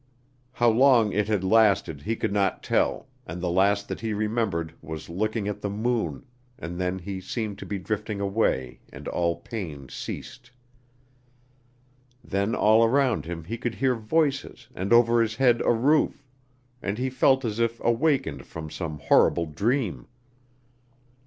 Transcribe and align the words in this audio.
How 0.53 0.67
long 0.71 1.13
it 1.13 1.27
had 1.27 1.43
lasted 1.43 2.01
he 2.01 2.15
could 2.15 2.33
not 2.33 2.63
tell, 2.63 3.05
and 3.27 3.39
the 3.39 3.51
last 3.51 3.87
that 3.87 3.99
he 4.01 4.13
remembered 4.13 4.73
was 4.81 5.09
looking 5.09 5.47
at 5.47 5.61
the 5.61 5.69
moon, 5.69 6.25
and 6.57 6.79
then 6.81 6.97
he 6.97 7.21
seemed 7.21 7.59
to 7.59 7.67
be 7.67 7.77
drifting 7.77 8.19
away 8.19 8.79
and 8.91 9.07
all 9.07 9.35
pain 9.41 9.89
ceased. 9.89 10.49
Then 12.23 12.55
all 12.55 12.83
around 12.83 13.25
him 13.25 13.43
he 13.43 13.59
could 13.59 13.75
hear 13.75 13.93
voices 13.93 14.69
and 14.73 14.91
over 14.91 15.21
his 15.21 15.35
head 15.35 15.61
a 15.61 15.71
roof, 15.71 16.25
and 16.81 16.97
he 16.97 17.11
felt 17.11 17.45
as 17.45 17.59
if 17.59 17.79
awakened 17.83 18.47
from 18.47 18.71
some 18.71 18.97
horrible 18.97 19.45
dream. 19.45 20.07